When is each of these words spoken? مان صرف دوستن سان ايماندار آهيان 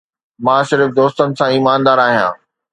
مان 0.45 0.61
صرف 0.69 0.89
دوستن 0.99 1.29
سان 1.37 1.49
ايماندار 1.53 1.97
آهيان 2.07 2.35